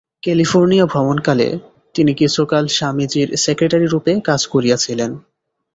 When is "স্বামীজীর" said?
2.67-3.27